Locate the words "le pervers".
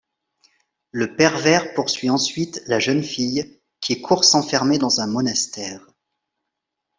0.89-1.75